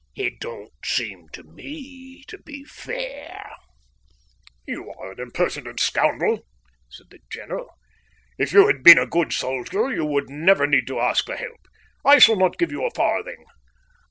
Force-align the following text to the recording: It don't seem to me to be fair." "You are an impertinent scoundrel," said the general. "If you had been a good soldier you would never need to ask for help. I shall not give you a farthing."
It 0.15 0.39
don't 0.39 0.73
seem 0.83 1.27
to 1.33 1.43
me 1.43 2.23
to 2.27 2.39
be 2.39 2.63
fair." 2.63 3.51
"You 4.65 4.89
are 4.99 5.11
an 5.11 5.19
impertinent 5.19 5.79
scoundrel," 5.79 6.43
said 6.89 7.11
the 7.11 7.19
general. 7.29 7.69
"If 8.39 8.51
you 8.51 8.65
had 8.65 8.81
been 8.81 8.97
a 8.97 9.05
good 9.05 9.31
soldier 9.31 9.93
you 9.93 10.03
would 10.05 10.27
never 10.27 10.65
need 10.65 10.87
to 10.87 10.99
ask 10.99 11.25
for 11.27 11.35
help. 11.35 11.67
I 12.03 12.17
shall 12.17 12.35
not 12.35 12.57
give 12.57 12.71
you 12.71 12.83
a 12.83 12.89
farthing." 12.89 13.45